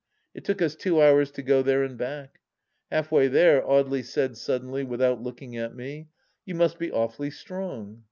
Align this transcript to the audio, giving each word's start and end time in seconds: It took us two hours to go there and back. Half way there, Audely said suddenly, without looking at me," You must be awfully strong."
It 0.33 0.43
took 0.45 0.63
us 0.63 0.73
two 0.75 0.99
hours 0.99 1.29
to 1.29 1.43
go 1.43 1.61
there 1.61 1.83
and 1.83 1.95
back. 1.95 2.39
Half 2.91 3.11
way 3.11 3.27
there, 3.27 3.61
Audely 3.61 4.03
said 4.03 4.35
suddenly, 4.35 4.83
without 4.83 5.21
looking 5.21 5.55
at 5.57 5.75
me," 5.75 6.09
You 6.47 6.55
must 6.55 6.79
be 6.79 6.91
awfully 6.91 7.29
strong." 7.29 7.99